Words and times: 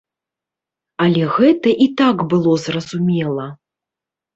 Але 1.05 1.21
гэта 1.37 1.75
і 1.87 1.89
так 2.03 2.27
было 2.35 2.59
зразумела. 2.67 3.51